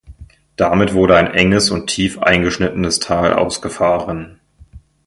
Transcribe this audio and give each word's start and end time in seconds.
Damit 0.55 0.95
wurde 0.95 1.15
ein 1.15 1.31
enges 1.31 1.69
und 1.69 1.85
tief 1.85 2.17
eingeschnittenes 2.17 2.97
Tal 2.97 3.35
ausgefahren. 3.35 4.39